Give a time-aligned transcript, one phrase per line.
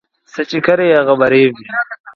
[0.33, 1.63] څه چې کرې هغه به ریبې